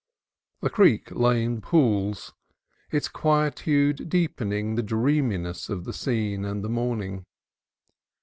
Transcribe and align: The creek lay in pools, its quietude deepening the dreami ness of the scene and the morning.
The 0.61 0.71
creek 0.71 1.11
lay 1.11 1.43
in 1.43 1.61
pools, 1.61 2.33
its 2.89 3.07
quietude 3.07 4.09
deepening 4.09 4.73
the 4.73 4.81
dreami 4.81 5.39
ness 5.39 5.69
of 5.69 5.83
the 5.83 5.93
scene 5.93 6.43
and 6.43 6.63
the 6.63 6.69
morning. 6.69 7.23